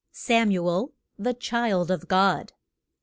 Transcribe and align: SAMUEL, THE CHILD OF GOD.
SAMUEL, 0.11 0.93
THE 1.19 1.35
CHILD 1.35 1.91
OF 1.91 2.07
GOD. 2.07 2.53